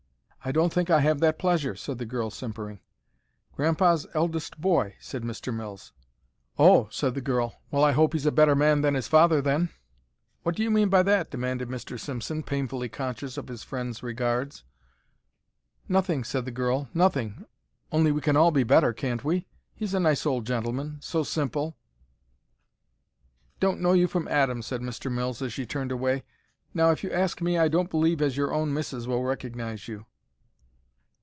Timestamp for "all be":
18.35-18.63